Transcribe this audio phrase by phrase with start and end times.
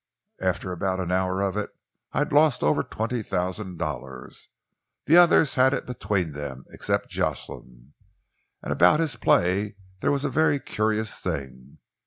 [0.41, 1.69] After about an hour of it,
[2.11, 4.49] I'd lost over twenty thousand dollars.
[5.05, 7.93] The others had it between them, except Jocelyn,
[8.63, 11.77] and about his play there was a very curious thing.